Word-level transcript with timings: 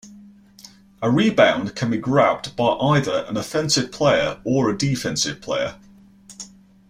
A 1.03 1.11
rebound 1.11 1.75
can 1.75 1.91
be 1.91 1.97
grabbed 1.99 2.55
by 2.55 2.69
either 2.77 3.23
an 3.29 3.37
offensive 3.37 3.91
player 3.91 4.41
or 4.43 4.67
a 4.67 4.75
defensive 4.75 5.41
player. 5.43 5.75